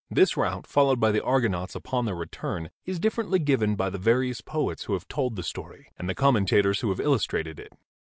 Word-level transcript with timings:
This 0.09 0.35
route 0.35 0.65
followed 0.65 0.99
by 0.99 1.11
the 1.11 1.23
Argonauts 1.23 1.75
upon 1.75 2.05
their 2.05 2.15
return 2.15 2.71
is 2.87 2.99
differently 2.99 3.37
given 3.37 3.75
by 3.75 3.91
the 3.91 3.99
various 3.99 4.41
poets 4.41 4.85
who 4.85 4.93
have 4.93 5.07
told 5.07 5.35
the 5.35 5.43
story 5.43 5.91
and 5.95 6.09
the 6.09 6.15
commentators 6.15 6.79
who 6.81 6.89
have 6.89 6.99
illustrated 6.99 7.59
it. 7.59 7.71